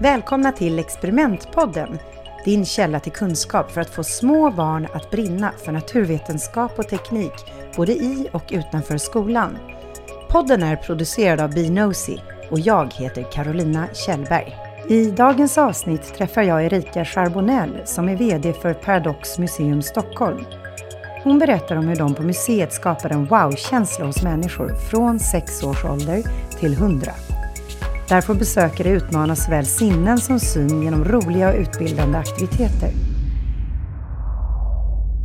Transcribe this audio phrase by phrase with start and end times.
[0.00, 1.98] Välkomna till Experimentpodden,
[2.44, 7.32] din källa till kunskap för att få små barn att brinna för naturvetenskap och teknik,
[7.76, 9.58] både i och utanför skolan.
[10.28, 12.20] Podden är producerad av Binosi
[12.50, 14.69] och jag heter Carolina Kjellberg.
[14.88, 20.44] I dagens avsnitt träffar jag Erika Charbonnel som är VD för Paradox Museum Stockholm.
[21.22, 25.84] Hon berättar om hur de på museet skapar en wow-känsla hos människor från 6 års
[25.84, 26.22] ålder
[26.58, 27.12] till 100.
[28.08, 33.09] Där får besökare utmana såväl sinnen som syn genom roliga och utbildande aktiviteter.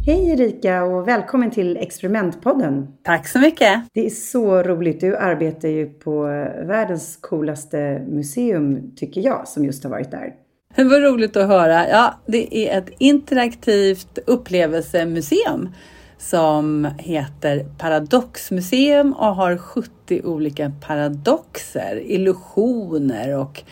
[0.08, 2.88] Hej Erika och välkommen till Experimentpodden.
[3.04, 3.84] Tack så mycket!
[3.94, 5.02] Det är så roligt.
[5.02, 6.23] Du arbetar ju på
[6.68, 10.33] världens coolaste museum, tycker jag, som just har varit där.
[10.76, 11.89] Det var roligt att höra.
[11.89, 15.70] Ja, det är ett interaktivt upplevelsemuseum
[16.17, 23.64] som heter Paradoxmuseum och har 70 olika paradoxer, illusioner och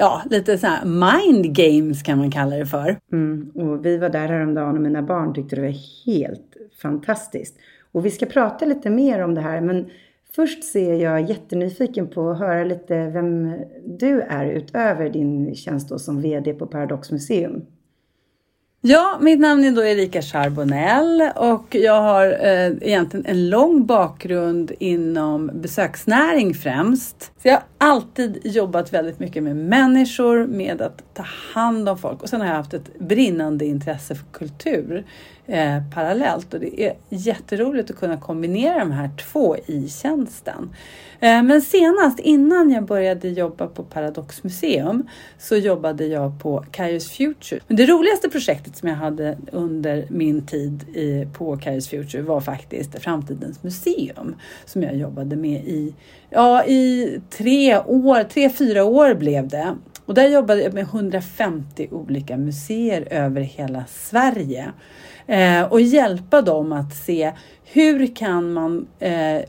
[0.00, 2.96] ja, lite så här mind games kan man kalla det för.
[3.12, 7.56] Mm, och vi var där häromdagen och mina barn tyckte det var helt fantastiskt.
[7.92, 9.90] Och vi ska prata lite mer om det här, men
[10.36, 13.54] först ser jag jättenyfiken på att höra lite vem
[13.86, 17.62] du är utöver din tjänst då som VD på Paradox Museum.
[18.82, 24.72] Ja, mitt namn är då Erika Charbonnel och jag har eh, egentligen en lång bakgrund
[24.78, 27.32] inom besöksnäring främst.
[27.42, 32.22] Så jag har alltid jobbat väldigt mycket med människor, med att ta hand om folk
[32.22, 35.04] och sen har jag haft ett brinnande intresse för kultur
[35.50, 40.70] eh, parallellt och det är jätteroligt att kunna kombinera de här två i tjänsten.
[41.20, 47.10] Eh, men senast innan jag började jobba på Paradox Museum så jobbade jag på Kairos
[47.10, 47.60] Future.
[47.66, 52.40] Men det roligaste projektet som jag hade under min tid i, på Kairos Future var
[52.40, 54.34] faktiskt Framtidens museum
[54.64, 55.94] som jag jobbade med i,
[56.30, 59.76] ja, i tre år, tre, fyra år blev det.
[60.10, 64.72] Och där jobbade jag med 150 olika museer över hela Sverige
[65.26, 67.32] eh, och hjälpa dem att se
[67.64, 69.40] hur kan man eh,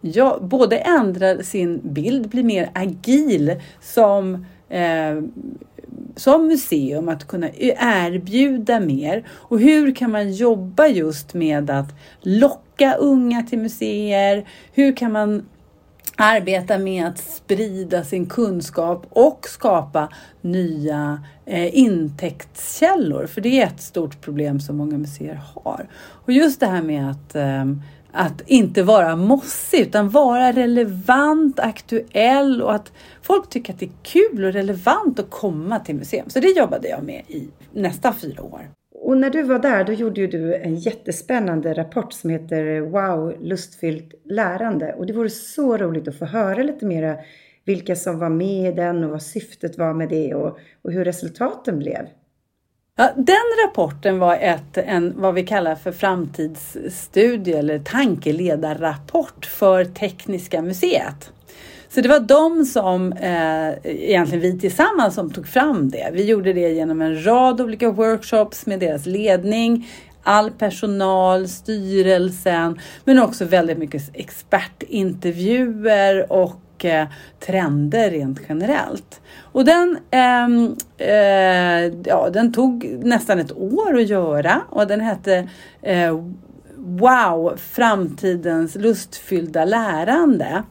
[0.00, 5.22] ja, både ändra sin bild, bli mer agil som eh,
[6.16, 11.94] som museum att kunna e-, erbjuda mer och hur kan man jobba just med att
[12.20, 14.48] locka unga till museer?
[14.72, 15.46] Hur kan man
[16.16, 20.08] arbeta med att sprida sin kunskap och skapa
[20.40, 23.26] nya eh, intäktskällor?
[23.26, 25.88] För det är ett stort problem som många museer har.
[25.96, 27.64] Och just det här med att eh,
[28.16, 32.92] att inte vara mossig utan vara relevant, aktuell och att
[33.22, 36.30] folk tycker att det är kul och relevant att komma till museum.
[36.30, 38.68] Så det jobbade jag med i nästan fyra år.
[39.06, 43.34] Och när du var där, då gjorde ju du en jättespännande rapport som heter Wow,
[43.40, 44.92] lustfyllt lärande.
[44.92, 47.16] Och det vore så roligt att få höra lite mera
[47.64, 51.04] vilka som var med i den och vad syftet var med det och, och hur
[51.04, 52.06] resultaten blev.
[52.96, 60.62] Ja, den rapporten var ett, en, vad vi kallar för framtidsstudie eller tankeledarrapport för Tekniska
[60.62, 61.32] museet.
[61.88, 66.10] Så det var de som, eh, egentligen vi tillsammans, som tog fram det.
[66.12, 69.88] Vi gjorde det genom en rad olika workshops med deras ledning,
[70.22, 76.86] all personal, styrelsen, men också väldigt mycket expertintervjuer och och
[77.40, 79.20] trender rent generellt.
[79.40, 80.46] Och den, eh,
[81.08, 85.48] eh, ja, den tog nästan ett år att göra och den hette
[85.82, 86.20] eh,
[86.88, 90.62] Wow, framtidens lustfyllda lärande.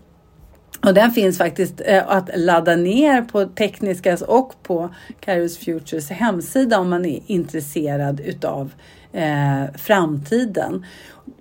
[0.85, 6.79] Och den finns faktiskt eh, att ladda ner på Tekniskas och på Kairos Futures hemsida
[6.79, 8.71] om man är intresserad utav
[9.13, 10.85] eh, framtiden.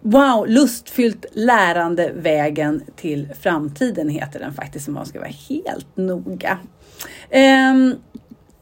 [0.01, 6.59] Wow, lustfyllt lärande vägen till framtiden heter den faktiskt om man ska vara helt noga.
[7.31, 7.75] Eh,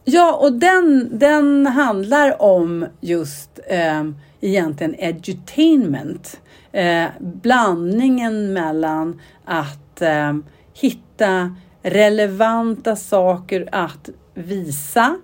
[0.05, 4.05] ja, och den, den handlar om just eh,
[4.41, 6.41] egentligen edutainment.
[6.73, 10.45] Eh, blandningen mellan att ehm,
[10.75, 15.17] hitta relevanta saker att visa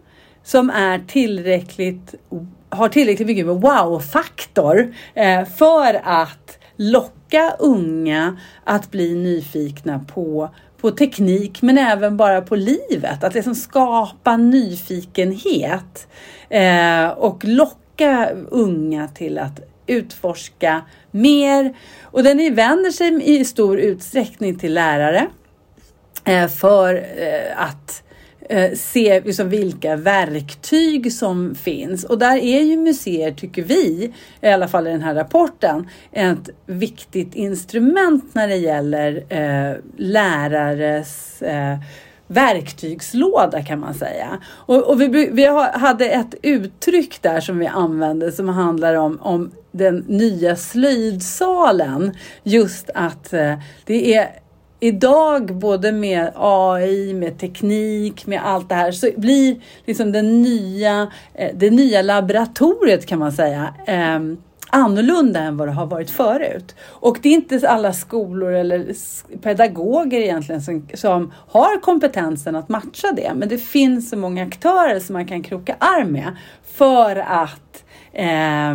[0.43, 2.15] som är tillräckligt
[2.71, 10.51] har tillräckligt mycket med wow-faktor eh, för att locka unga att bli nyfikna på,
[10.81, 13.25] på teknik men även bara på livet.
[13.25, 16.09] Att liksom skapa nyfikenhet
[16.49, 21.77] eh, och locka unga till att utforska mer.
[22.03, 25.27] Och den vänder sig i stor utsträckning till lärare
[26.29, 28.03] Eh, för eh, att
[28.49, 32.05] eh, se liksom vilka verktyg som finns.
[32.05, 36.51] Och där är ju museer, tycker vi, i alla fall i den här rapporten, ett
[36.67, 41.79] viktigt instrument när det gäller eh, lärares eh,
[42.27, 44.39] verktygslåda kan man säga.
[44.49, 49.51] Och, och vi, vi hade ett uttryck där som vi använde som handlar om, om
[49.73, 52.17] den nya slöjdsalen.
[52.43, 53.55] Just att eh,
[53.85, 54.29] det är
[54.81, 61.13] idag, både med AI, med teknik, med allt det här, så blir liksom den nya,
[61.35, 64.37] eh, det nya laboratoriet kan man säga ehm,
[64.71, 66.75] annorlunda än vad det har varit förut.
[66.81, 68.87] Och det är inte alla skolor eller
[69.43, 73.33] pedagoger egentligen som, som har kompetensen att matcha det.
[73.35, 78.75] Men det finns så många aktörer som man kan kroka arm med för att eh,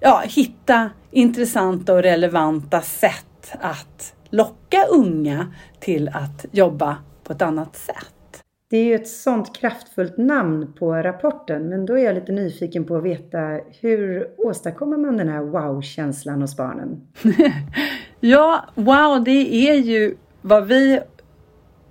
[0.00, 7.76] ja, hitta intressanta och relevanta sätt att locka unga till att jobba på ett annat
[7.76, 8.16] sätt.
[8.70, 12.84] Det är ju ett sånt kraftfullt namn på rapporten, men då är jag lite nyfiken
[12.84, 17.00] på att veta hur åstadkommer man den här wow-känslan hos barnen?
[18.20, 21.00] ja, wow, det är ju vad vi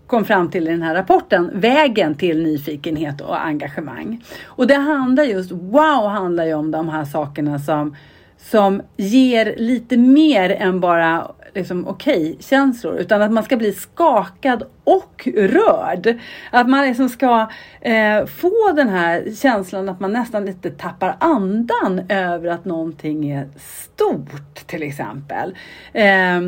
[0.07, 4.23] kom fram till i den här rapporten, vägen till nyfikenhet och engagemang.
[4.45, 7.95] Och det handlar just, wow handlar ju om de här sakerna som
[8.37, 12.95] som ger lite mer än bara liksom, okej-känslor.
[12.95, 16.19] utan att man ska bli skakad och rörd.
[16.51, 17.49] Att man liksom ska
[17.81, 23.49] eh, få den här känslan att man nästan lite tappar andan över att någonting är
[23.57, 25.55] stort till exempel.
[25.93, 26.41] Eh,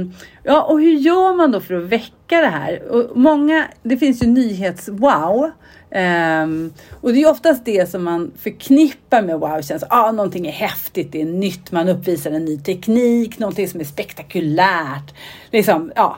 [0.44, 2.92] ja, och hur gör man då för att väcka det här?
[2.92, 5.52] Och många, det finns ju nyhets-wow
[5.90, 9.88] Um, och det är oftast det som man förknippar med wow-känsla.
[9.90, 13.86] Ah, någonting är häftigt, det är nytt, man uppvisar en ny teknik, någonting som är
[13.86, 15.16] spektakulärt.
[15.52, 16.18] Liksom, ja.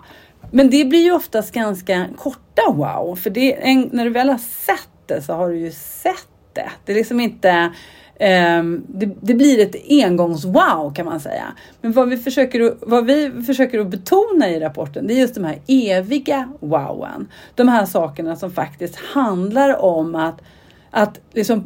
[0.52, 4.38] Men det blir ju oftast ganska korta wow, för det, en, när du väl har
[4.38, 6.70] sett det så har du ju sett det.
[6.86, 7.74] Det är liksom inte
[8.22, 11.46] Ehm, det, det, blir ett engångs-wow kan man säga.
[11.82, 15.44] Men vad vi, försöker, vad vi försöker att betona i rapporten det är just de
[15.44, 17.28] här eviga wowen.
[17.56, 20.42] De här sakerna som faktiskt handlar om att
[20.92, 21.64] att liksom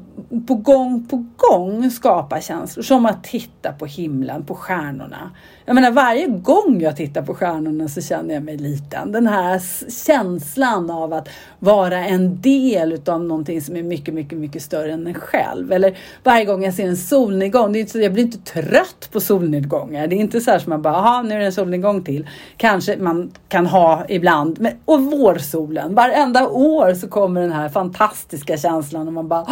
[0.48, 2.84] på gång på gång skapa känslor.
[2.84, 5.32] Som att titta på himlen, på stjärnorna.
[5.66, 9.12] Jag menar varje gång jag tittar på stjärnorna så känner jag mig liten.
[9.12, 9.62] Den här
[10.06, 11.30] känslan av att
[11.60, 15.72] vara en del utav någonting som är mycket, mycket, mycket större än en själv.
[15.72, 17.74] Eller varje gång jag ser en solnedgång.
[17.74, 20.08] Det är inte så, jag blir inte trött på solnedgångar.
[20.08, 22.28] Det är inte så här som man bara, jaha, nu är det en solnedgång till.
[22.58, 24.60] Kanske man kan ha ibland.
[24.60, 25.96] Men, och vårsolen.
[25.96, 29.46] Varenda år så kommer den här fantastiska känslan och man bara,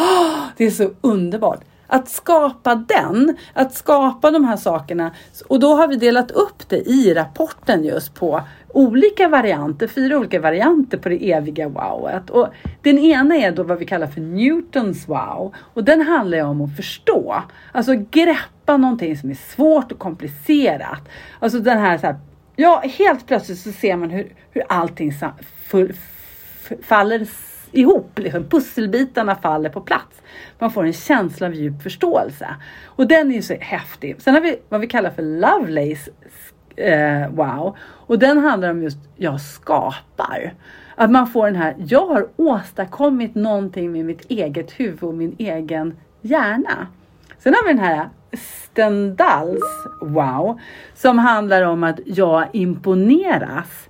[0.58, 1.60] det är så underbart.
[1.88, 5.12] Att skapa den, att skapa de här sakerna.
[5.48, 10.40] Och då har vi delat upp det i rapporten just på olika varianter, fyra olika
[10.40, 12.30] varianter på det eviga wowet.
[12.30, 12.48] Och
[12.82, 15.54] den ena är då vad vi kallar för Newtons wow.
[15.74, 17.44] Och den handlar ju om att förstå.
[17.72, 21.10] Alltså greppa någonting som är svårt och komplicerat.
[21.40, 22.16] Alltså den här, så här
[22.56, 25.14] ja helt plötsligt så ser man hur, hur allting
[25.66, 25.94] full,
[26.84, 27.28] faller
[27.72, 28.20] ihop.
[28.20, 28.44] Liksom.
[28.44, 30.22] Pusselbitarna faller på plats.
[30.60, 32.56] Man får en känsla av djup förståelse.
[32.86, 34.22] Och den är ju så häftig.
[34.22, 36.12] Sen har vi vad vi kallar för Lovelace
[36.76, 37.78] eh, wow.
[37.82, 40.54] Och den handlar om just jag skapar.
[40.96, 45.36] Att man får den här, jag har åstadkommit någonting med mitt eget huvud och min
[45.40, 46.88] egen hjärna.
[47.40, 50.60] Sen har vi den här Stendals wow
[50.96, 53.90] som handlar om att jag imponeras.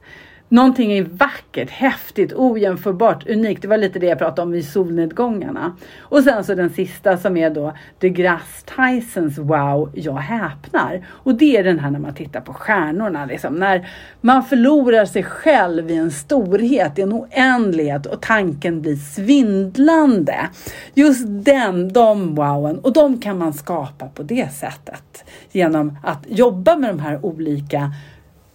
[0.52, 3.62] Någonting är vackert, häftigt, ojämförbart, unikt.
[3.62, 5.76] Det var lite det jag pratade om i solnedgångarna.
[6.00, 11.06] Och sen så den sista som är då DeGrasse Tysons Wow, jag häpnar.
[11.10, 13.56] Och det är den här när man tittar på stjärnorna, liksom.
[13.56, 13.90] när
[14.22, 20.50] man förlorar sig själv i en storhet, i en oändlighet och tanken blir svindlande.
[20.94, 26.76] Just den, de wowen, och de kan man skapa på det sättet genom att jobba
[26.76, 27.92] med de här olika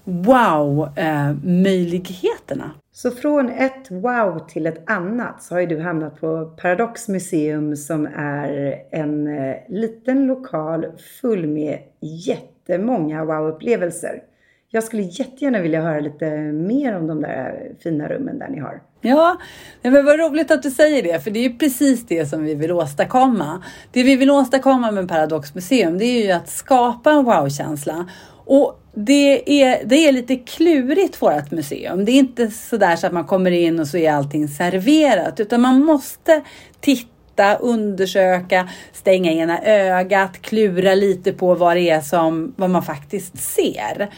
[0.06, 2.64] wow-möjligheterna.
[2.64, 7.08] Eh, så från ett wow till ett annat så har ju du hamnat på Paradox
[7.08, 10.86] Museum som är en eh, liten lokal
[11.20, 14.22] full med jättemånga wow-upplevelser.
[14.70, 18.80] Jag skulle jättegärna vilja höra lite mer om de där fina rummen där ni har.
[19.00, 19.36] Ja,
[19.82, 22.54] men vad roligt att du säger det, för det är ju precis det som vi
[22.54, 23.62] vill åstadkomma.
[23.92, 28.06] Det vi vill åstadkomma med Paradox Museum, det är ju att skapa en wow-känsla.
[28.46, 32.04] Och det är, det är lite klurigt vårt museum.
[32.04, 35.60] Det är inte sådär så att man kommer in och så är allting serverat, utan
[35.60, 36.42] man måste
[36.80, 43.38] titta undersöka, stänga ena ögat, klura lite på vad det är som vad man faktiskt
[43.38, 44.10] ser.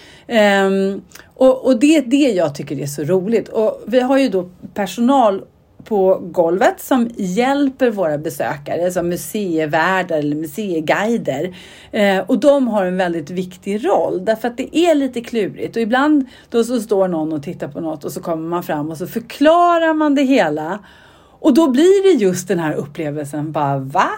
[0.66, 1.02] Um,
[1.34, 3.48] och, och det är det jag tycker är så roligt.
[3.48, 5.44] Och vi har ju då personal
[5.88, 11.56] på golvet som hjälper våra besökare som museivärdar eller museiguider.
[11.92, 15.82] Eh, och de har en väldigt viktig roll därför att det är lite klurigt och
[15.82, 18.96] ibland då så står någon och tittar på något och så kommer man fram och
[18.96, 20.78] så förklarar man det hela
[21.40, 24.10] och då blir det just den här upplevelsen bara va?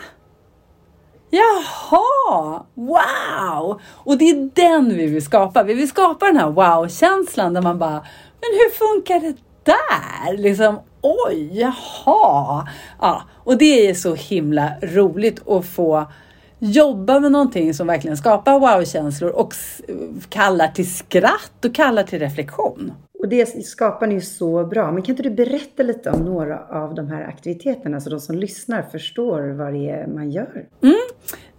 [1.30, 3.80] Jaha, wow!
[3.84, 5.62] Och det är den vi vill skapa.
[5.62, 8.04] Vi vill skapa den här wow-känslan där man bara,
[8.40, 10.36] men hur funkar det där?
[10.36, 12.68] Liksom, oj, jaha.
[13.00, 16.06] Ja, och det är så himla roligt att få
[16.58, 19.54] jobba med någonting som verkligen skapar wow-känslor och
[20.28, 22.92] kallar till skratt och kallar till reflektion.
[23.18, 24.92] Och det skapar ni ju så bra.
[24.92, 28.36] Men kan inte du berätta lite om några av de här aktiviteterna så de som
[28.36, 30.66] lyssnar förstår vad det är man gör?
[30.82, 30.96] Mm.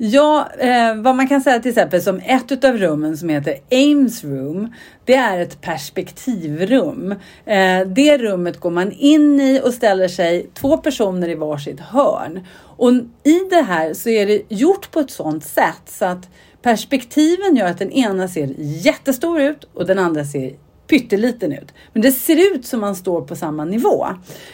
[0.03, 4.23] Ja, eh, vad man kan säga till exempel som ett av rummen som heter Ames
[4.23, 4.73] Room.
[5.05, 7.11] Det är ett perspektivrum.
[7.45, 12.47] Eh, det rummet går man in i och ställer sig två personer i varsitt hörn.
[12.59, 12.91] Och
[13.23, 16.29] i det här så är det gjort på ett sådant sätt så att
[16.61, 20.53] perspektiven gör att den ena ser jättestor ut och den andra ser
[20.91, 21.73] pytteliten ut.
[21.93, 24.07] Men det ser ut som man står på samma nivå.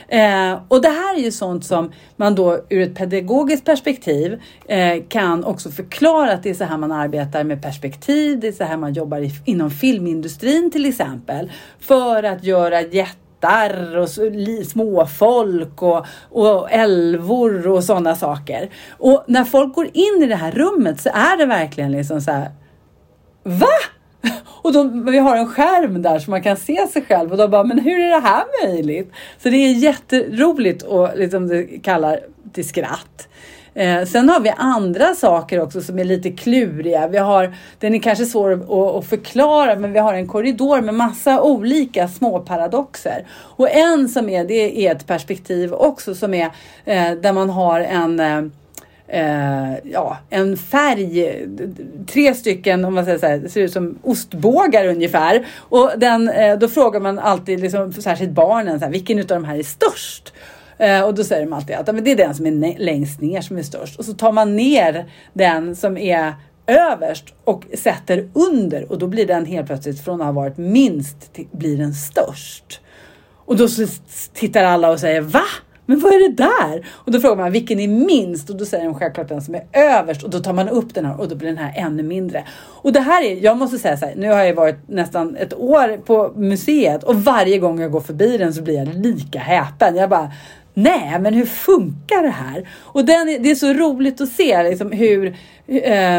[0.07, 5.03] Eh, och det här är ju sånt som man då ur ett pedagogiskt perspektiv eh,
[5.09, 8.39] kan också förklara att det är så här man arbetar med perspektiv.
[8.39, 11.51] Det är så här man jobbar i, inom filmindustrin till exempel.
[11.79, 13.17] För att göra jätte
[14.01, 14.09] och
[14.67, 18.69] småfolk och, och älvor och sådana saker.
[18.89, 22.31] Och när folk går in i det här rummet så är det verkligen liksom så
[22.31, 22.51] här.
[23.43, 23.96] Va?
[24.45, 27.51] Och de, vi har en skärm där så man kan se sig själv och de
[27.51, 29.11] bara, men hur är det här möjligt?
[29.43, 32.19] Så det är jätteroligt och liksom det kallar
[32.53, 33.27] till skratt.
[33.77, 37.07] Eh, sen har vi andra saker också som är lite kluriga.
[37.07, 40.93] Vi har, den är kanske svår att, att, förklara, men vi har en korridor med
[40.93, 43.27] massa olika små paradoxer.
[43.31, 46.45] Och en som är, det är ett perspektiv också som är
[46.85, 48.41] eh, där man har en eh,
[49.07, 51.45] eh, ja, en färg,
[52.07, 55.47] tre stycken, om man säger så här, ser ut som ostbågar ungefär.
[55.57, 59.45] Och den, eh, då frågar man alltid, liksom, särskilt barnen, så här, vilken av de
[59.45, 60.33] här är störst?
[60.77, 63.41] Eh, och då säger de alltid att men det är den som är längst ner
[63.41, 63.99] som är störst.
[63.99, 66.33] Och så tar man ner den som är
[66.67, 71.33] överst och sätter under och då blir den helt plötsligt från att ha varit minst
[71.33, 72.81] till, blir den störst.
[73.45, 73.67] Och då
[74.33, 75.43] tittar alla och säger va?
[75.87, 76.87] Men vad är det där?
[76.89, 78.49] Och då frågar man vilken är minst?
[78.49, 81.05] Och då säger de självklart den som är överst och då tar man upp den
[81.05, 82.43] här och då blir den här ännu mindre.
[82.59, 85.53] Och det här är, jag måste säga så här, nu har jag varit nästan ett
[85.53, 89.95] år på museet och varje gång jag går förbi den så blir jag lika häpen.
[89.95, 90.31] Jag bara,
[90.77, 92.69] nej men hur funkar det här?
[92.83, 95.27] Och den, det är så roligt att se liksom, hur,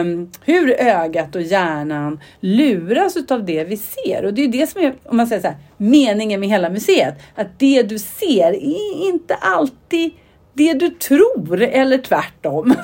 [0.01, 4.25] um, hur ögat och hjärnan luras av det vi ser.
[4.25, 7.15] Och det är det som är, om man säger så här, meningen med hela museet.
[7.35, 10.11] Att det du ser är inte alltid
[10.53, 12.75] det du tror eller tvärtom.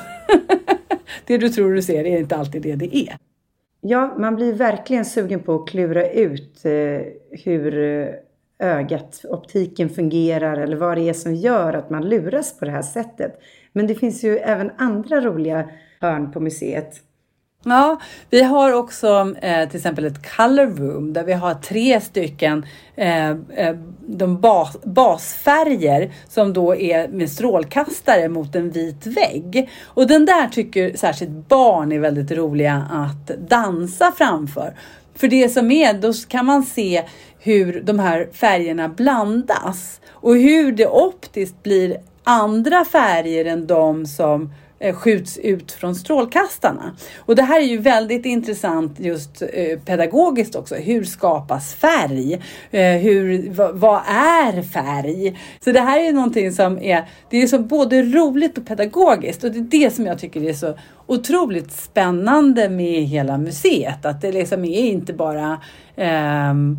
[1.25, 3.17] det du tror du ser är inte alltid det det är.
[3.81, 6.71] Ja, man blir verkligen sugen på att klura ut eh,
[7.43, 7.73] hur
[8.59, 12.81] ögat, optiken fungerar eller vad det är som gör att man luras på det här
[12.81, 13.39] sättet.
[13.73, 15.69] Men det finns ju även andra roliga
[16.01, 17.01] hörn på museet.
[17.67, 22.65] Ja, vi har också eh, till exempel ett color room där vi har tre stycken
[22.95, 23.75] eh, eh
[24.07, 29.69] de bas, basfärger som då är med strålkastare mot en vit vägg.
[29.85, 34.73] Och den där tycker särskilt barn är väldigt roliga att dansa framför.
[35.15, 37.03] För det som är, då kan man se
[37.39, 44.53] hur de här färgerna blandas och hur det optiskt blir andra färger än de som
[44.79, 46.95] eh, skjuts ut från strålkastarna.
[47.17, 50.75] Och det här är ju väldigt intressant just eh, pedagogiskt också.
[50.75, 52.33] Hur skapas färg?
[52.71, 55.39] Eh, hur, vad är färg?
[55.59, 59.51] Så det här är någonting som är, det är så både roligt och pedagogiskt och
[59.51, 64.05] det är det som jag tycker är så otroligt spännande med hela museet.
[64.05, 65.61] Att det liksom är inte bara
[66.51, 66.77] um,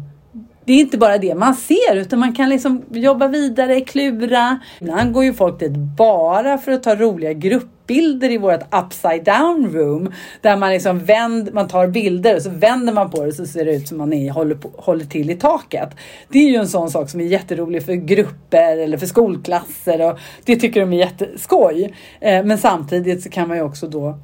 [0.66, 4.60] det är inte bara det man ser utan man kan liksom jobba vidare, klura.
[4.80, 9.72] Ibland går ju folk dit bara för att ta roliga gruppbilder i vårt upside down
[9.72, 10.12] room.
[10.40, 13.64] Där man liksom vänd, man tar bilder och så vänder man på det så ser
[13.64, 15.88] det ut som man är, håller, på, håller till i taket.
[16.28, 20.18] Det är ju en sån sak som är jätterolig för grupper eller för skolklasser och
[20.44, 21.94] det tycker de är jätteskoj.
[22.20, 24.18] Eh, men samtidigt så kan man ju också då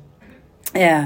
[0.74, 1.04] eh,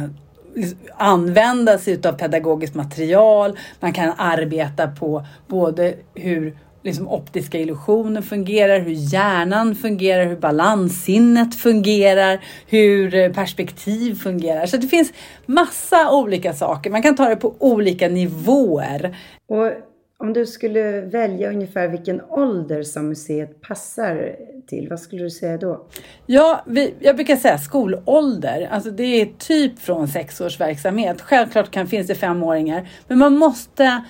[0.56, 3.58] Liksom använda sig av pedagogiskt material.
[3.80, 11.54] Man kan arbeta på både hur liksom optiska illusioner fungerar, hur hjärnan fungerar, hur balanssinnet
[11.54, 14.66] fungerar, hur eh, perspektiv fungerar.
[14.66, 15.12] Så det finns
[15.46, 16.90] massa olika saker.
[16.90, 19.16] Man kan ta det på olika nivåer.
[19.48, 19.72] Och
[20.18, 25.56] om du skulle välja ungefär vilken ålder som museet passar till, vad skulle du säga
[25.56, 25.86] då?
[26.26, 28.68] Ja, vi, jag brukar säga skolålder.
[28.70, 31.20] Alltså det är typ från sex års verksamhet.
[31.20, 34.04] Självklart kan, finns det femåringar, men man måste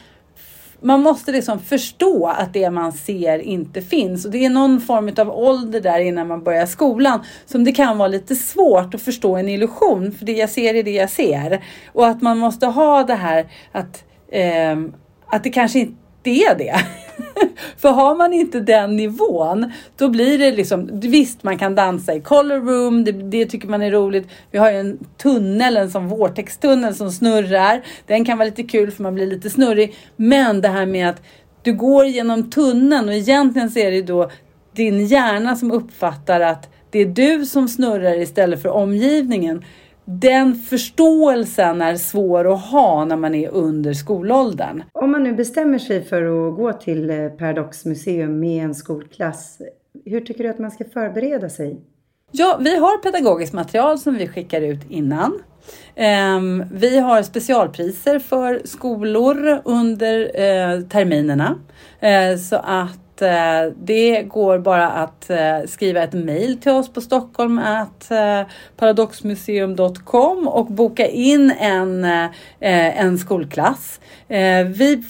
[0.81, 4.25] man måste liksom förstå att det man ser inte finns.
[4.25, 7.99] Och det är någon form av ålder där innan man börjar skolan som det kan
[7.99, 10.13] vara lite svårt att förstå en illusion.
[10.13, 11.65] För det jag ser är det jag ser.
[11.93, 14.77] Och att man måste ha det här att, eh,
[15.27, 16.81] att det kanske inte är det.
[17.77, 22.21] För har man inte den nivån, då blir det liksom, visst man kan dansa i
[22.21, 24.29] color room, det, det tycker man är roligt.
[24.51, 27.83] Vi har ju en tunnel, en sån vårtextunnel som snurrar.
[28.07, 29.95] Den kan vara lite kul för man blir lite snurrig.
[30.17, 31.23] Men det här med att
[31.63, 34.31] du går genom tunneln och egentligen så är det då
[34.73, 39.65] din hjärna som uppfattar att det är du som snurrar istället för omgivningen
[40.07, 44.83] den förståelsen är svår att ha när man är under skolåldern.
[44.93, 49.59] Om man nu bestämmer sig för att gå till eh, Paradox museum med en skolklass,
[50.05, 51.81] hur tycker du att man ska förbereda sig?
[52.33, 55.43] Ja, vi har pedagogiskt material som vi skickar ut innan.
[55.95, 61.59] Ehm, vi har specialpriser för skolor under eh, terminerna
[62.01, 67.01] eh, så att eh, det går bara att eh, skriva ett mejl till oss på
[67.01, 68.43] Stockholm att eh,
[68.77, 72.25] paradoxmuseum.com och boka in en, eh,
[72.61, 74.01] eh en skolklass.
[74.29, 75.05] Eh, vi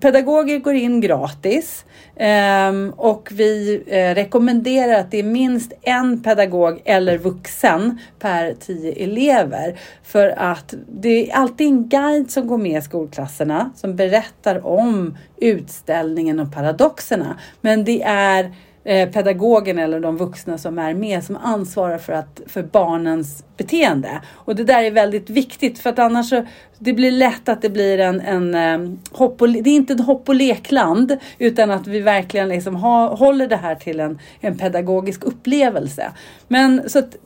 [0.00, 1.84] pedagoger går in gratis
[2.16, 8.92] ehm, och vi eh, rekommenderar att det är minst en pedagog eller vuxen per tio
[8.92, 9.78] elever.
[10.02, 15.16] För att det är alltid en guide som går med i skolklasserna som berättar om
[15.36, 17.38] utställningen och paradoxerna.
[17.60, 18.52] Men det är
[18.84, 24.20] Eh, pedagogen eller de vuxna som är med som ansvarar för, att, för barnens beteende.
[24.32, 26.46] Och det där är väldigt viktigt för att annars så,
[26.78, 30.06] det blir lätt att det blir en, en eh, hopp och, det är inte ett
[30.06, 34.58] hopp och lekland utan att vi verkligen liksom ha, håller det här till en, en
[34.58, 36.12] pedagogisk upplevelse.
[36.48, 37.16] Men så att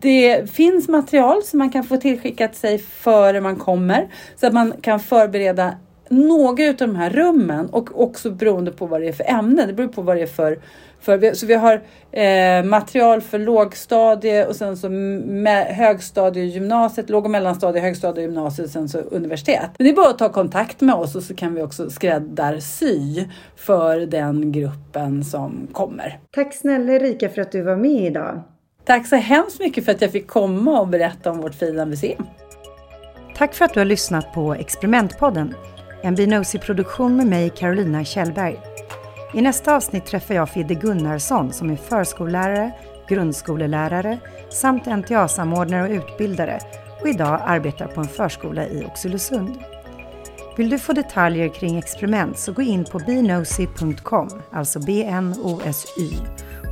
[0.00, 4.72] det finns material som man kan få tillskickat sig före man kommer så att man
[4.80, 5.74] kan förbereda
[6.10, 9.66] några av de här rummen och också beroende på vad det är för ämne.
[9.66, 10.58] Det beror på vad det är för
[11.00, 14.88] för, så vi har eh, material för lågstadie och sen så
[15.72, 19.70] högstadie gymnasiet, låg och mellanstadie, högstadie gymnasiet och sen så universitet.
[19.78, 23.24] Men det är bara att ta kontakt med oss och så kan vi också skräddarsy
[23.56, 26.18] för den gruppen som kommer.
[26.30, 28.42] Tack snälla Erika för att du var med idag.
[28.84, 32.26] Tack så hemskt mycket för att jag fick komma och berätta om vårt fina museum.
[33.36, 35.54] Tack för att du har lyssnat på Experimentpodden,
[36.02, 38.60] en Binosi-produktion med mig Carolina Kjellberg.
[39.34, 42.72] I nästa avsnitt träffar jag Fidde Gunnarsson som är förskollärare,
[43.08, 44.18] grundskolelärare
[44.50, 46.60] samt NTA-samordnare och utbildare
[47.00, 49.58] och idag arbetar på en förskola i Oxelösund.
[50.56, 56.12] Vill du få detaljer kring experiment så gå in på bnosy.com, alltså B-N-O-S-Y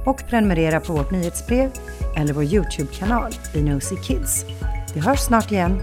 [0.07, 1.71] och prenumerera på vårt nyhetsbrev
[2.17, 4.45] eller vår Youtube-kanal Bnosy Kids.
[4.95, 5.83] Vi hörs snart igen.